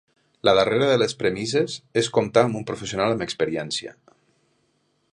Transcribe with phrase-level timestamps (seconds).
[0.47, 3.95] La darrera de les premisses és comptar amb un professional amb experiència.